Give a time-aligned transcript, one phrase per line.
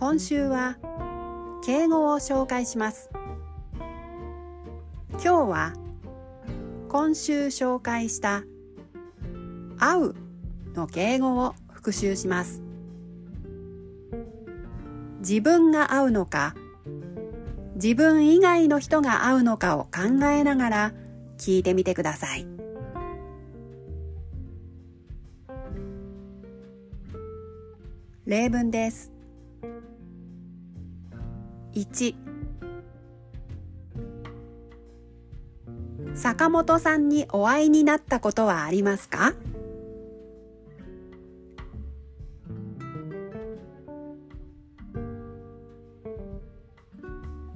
[0.00, 0.78] 今週は
[1.62, 3.10] 敬語を紹介します。
[5.12, 5.74] 今日は
[6.88, 8.44] 今週紹介した
[9.76, 10.14] 会う
[10.74, 12.62] の敬語を復習します。
[15.18, 16.54] 自分が会うのか
[17.74, 20.92] 自分以外の人が会うのかを考えながら
[21.36, 22.46] 聞いてみてください。
[28.24, 29.19] 例文です。
[31.74, 32.14] 1
[36.14, 39.34] 坂本さんにお会いになったことはありますか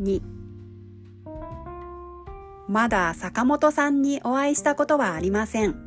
[0.01, 0.23] ？2
[2.69, 5.84] まだ坂本さんにお会いしたことはありません。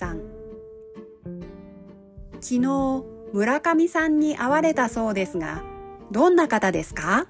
[0.00, 0.18] 3
[2.40, 5.62] 昨日村上さんに会われたそうですが
[6.10, 7.26] どんな方ですか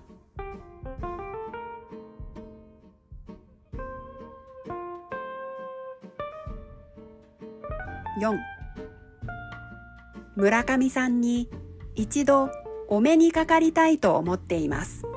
[8.21, 8.39] ？4
[10.37, 11.51] 村上さんに
[11.97, 12.51] 一度
[12.89, 15.09] お目にかかりたいと思っています。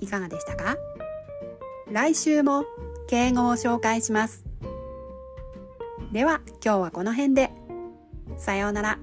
[0.00, 0.76] いかがでしたか？
[1.90, 2.64] 来週も
[3.08, 4.44] 敬語を紹介します。
[6.12, 7.50] では今日はこの辺で。
[8.36, 8.98] さようなら。